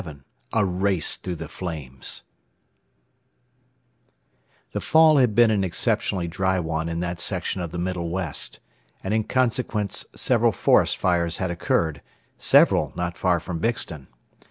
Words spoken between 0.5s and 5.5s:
A RACE THROUGH THE FLAMES The fall had